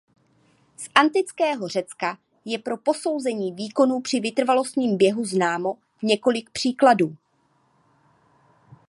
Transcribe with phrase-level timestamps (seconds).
[0.77, 7.15] Z antického Řecka je pro posouzení výkonů při vytrvalostním běhu známo několik příkladů.